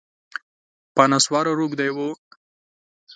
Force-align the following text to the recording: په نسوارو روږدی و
په 0.95 1.03
نسوارو 1.11 1.51
روږدی 1.59 1.89
و 1.95 1.97